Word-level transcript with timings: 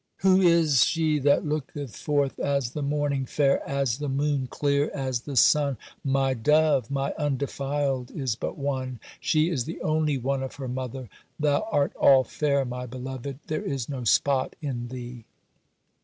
'Who 0.21 0.41
is 0.41 0.83
she 0.83 1.19
that 1.19 1.45
looketh 1.45 1.95
forth 1.95 2.39
as 2.39 2.71
the 2.71 2.81
morning, 2.81 3.27
fair 3.27 3.61
as 3.69 3.99
the 3.99 4.09
moon? 4.09 4.47
clear 4.47 4.89
as 4.95 5.21
the 5.21 5.35
sun? 5.35 5.77
My 6.03 6.33
dove, 6.33 6.89
my 6.89 7.13
undefiled, 7.19 8.09
is 8.09 8.35
but 8.35 8.57
one. 8.57 8.99
She 9.19 9.51
is 9.51 9.65
the 9.65 9.79
only 9.81 10.17
one 10.17 10.41
of 10.41 10.55
her 10.55 10.67
mother—thou 10.67 11.67
art 11.71 11.95
all 11.95 12.23
fair, 12.23 12.65
my 12.65 12.87
beloved, 12.87 13.41
there 13.45 13.61
is 13.63 13.87
no 13.89 14.03
spot 14.03 14.55
in 14.59 14.87
thee. 14.87 15.25